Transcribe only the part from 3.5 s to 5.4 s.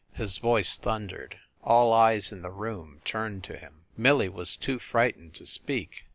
him. Millie was too frightened